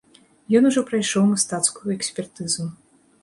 Ён 0.59 0.63
ужо 0.69 0.81
прайшоў 0.87 1.27
мастацкую 1.33 1.89
экспертызу. 1.97 2.65